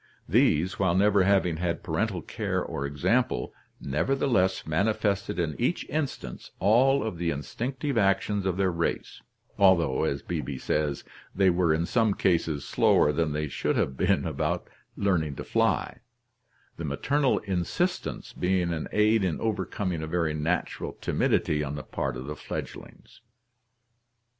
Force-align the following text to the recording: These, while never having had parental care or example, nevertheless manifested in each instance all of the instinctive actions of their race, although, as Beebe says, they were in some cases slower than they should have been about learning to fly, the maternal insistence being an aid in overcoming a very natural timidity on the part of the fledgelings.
These, 0.27 0.79
while 0.79 0.95
never 0.95 1.25
having 1.25 1.57
had 1.57 1.83
parental 1.83 2.23
care 2.23 2.63
or 2.65 2.87
example, 2.87 3.53
nevertheless 3.79 4.65
manifested 4.65 5.37
in 5.37 5.55
each 5.61 5.87
instance 5.89 6.49
all 6.57 7.03
of 7.03 7.19
the 7.19 7.29
instinctive 7.29 7.99
actions 7.99 8.47
of 8.47 8.57
their 8.57 8.71
race, 8.71 9.21
although, 9.59 10.03
as 10.05 10.23
Beebe 10.23 10.57
says, 10.57 11.03
they 11.35 11.51
were 11.51 11.71
in 11.71 11.85
some 11.85 12.15
cases 12.15 12.65
slower 12.65 13.11
than 13.11 13.31
they 13.33 13.47
should 13.47 13.75
have 13.75 13.95
been 13.95 14.25
about 14.25 14.67
learning 14.97 15.35
to 15.35 15.43
fly, 15.43 15.99
the 16.77 16.83
maternal 16.83 17.37
insistence 17.37 18.33
being 18.33 18.73
an 18.73 18.87
aid 18.91 19.23
in 19.23 19.39
overcoming 19.39 20.01
a 20.01 20.07
very 20.07 20.33
natural 20.33 20.97
timidity 20.99 21.63
on 21.63 21.75
the 21.75 21.83
part 21.83 22.17
of 22.17 22.25
the 22.25 22.35
fledgelings. 22.35 23.21